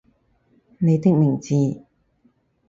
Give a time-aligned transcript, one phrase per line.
[0.79, 1.53] 你的名字